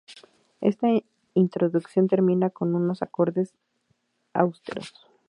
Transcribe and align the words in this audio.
Esta 0.61 0.87
introducción 1.35 2.07
termina 2.07 2.49
con 2.49 2.73
unos 2.73 3.03
acordes 3.03 3.53
austeros. 4.33 4.95